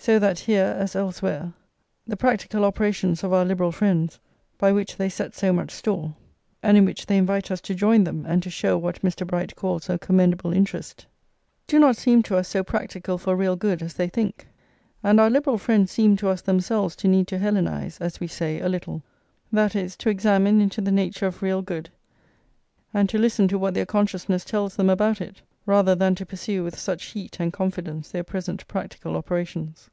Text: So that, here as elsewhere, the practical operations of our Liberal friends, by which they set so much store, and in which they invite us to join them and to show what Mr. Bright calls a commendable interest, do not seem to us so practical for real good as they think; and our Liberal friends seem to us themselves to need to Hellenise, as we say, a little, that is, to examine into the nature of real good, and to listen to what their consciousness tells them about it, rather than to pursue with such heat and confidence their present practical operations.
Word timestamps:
So 0.00 0.20
that, 0.20 0.38
here 0.38 0.74
as 0.78 0.96
elsewhere, 0.96 1.52
the 2.06 2.16
practical 2.16 2.64
operations 2.64 3.22
of 3.22 3.32
our 3.34 3.44
Liberal 3.44 3.72
friends, 3.72 4.18
by 4.56 4.72
which 4.72 4.96
they 4.96 5.10
set 5.10 5.34
so 5.34 5.52
much 5.52 5.70
store, 5.70 6.14
and 6.62 6.78
in 6.78 6.86
which 6.86 7.04
they 7.04 7.18
invite 7.18 7.50
us 7.50 7.60
to 7.62 7.74
join 7.74 8.04
them 8.04 8.24
and 8.24 8.42
to 8.42 8.48
show 8.48 8.78
what 8.78 9.02
Mr. 9.02 9.26
Bright 9.26 9.54
calls 9.54 9.90
a 9.90 9.98
commendable 9.98 10.50
interest, 10.54 11.04
do 11.66 11.78
not 11.78 11.96
seem 11.96 12.22
to 12.22 12.36
us 12.38 12.48
so 12.48 12.64
practical 12.64 13.18
for 13.18 13.36
real 13.36 13.54
good 13.56 13.82
as 13.82 13.92
they 13.94 14.08
think; 14.08 14.46
and 15.02 15.20
our 15.20 15.28
Liberal 15.28 15.58
friends 15.58 15.90
seem 15.92 16.16
to 16.18 16.28
us 16.30 16.40
themselves 16.40 16.96
to 16.96 17.08
need 17.08 17.26
to 17.28 17.38
Hellenise, 17.38 18.00
as 18.00 18.18
we 18.18 18.28
say, 18.28 18.60
a 18.60 18.68
little, 18.68 19.02
that 19.52 19.76
is, 19.76 19.94
to 19.98 20.08
examine 20.08 20.62
into 20.62 20.80
the 20.80 20.92
nature 20.92 21.26
of 21.26 21.42
real 21.42 21.60
good, 21.60 21.90
and 22.94 23.10
to 23.10 23.18
listen 23.18 23.46
to 23.48 23.58
what 23.58 23.74
their 23.74 23.84
consciousness 23.84 24.42
tells 24.46 24.76
them 24.76 24.88
about 24.88 25.20
it, 25.20 25.42
rather 25.66 25.94
than 25.94 26.14
to 26.14 26.24
pursue 26.24 26.64
with 26.64 26.78
such 26.78 27.04
heat 27.06 27.38
and 27.38 27.52
confidence 27.52 28.10
their 28.10 28.24
present 28.24 28.66
practical 28.68 29.14
operations. 29.14 29.90